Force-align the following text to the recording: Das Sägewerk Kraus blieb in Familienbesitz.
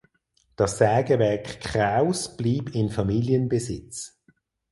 Das 0.55 0.79
Sägewerk 0.79 1.59
Kraus 1.59 2.35
blieb 2.35 2.73
in 2.73 2.89
Familienbesitz. 2.89 4.19